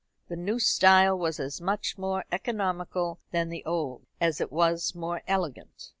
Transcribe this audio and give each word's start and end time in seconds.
The 0.29 0.35
new 0.35 0.57
style 0.57 1.15
was 1.15 1.39
as 1.39 1.61
much 1.61 1.95
more 1.95 2.25
economical 2.31 3.19
than 3.29 3.49
the 3.49 3.63
old 3.65 4.07
as 4.19 4.41
it 4.41 4.51
was 4.51 4.95
more 4.95 5.21
elegant. 5.27 5.89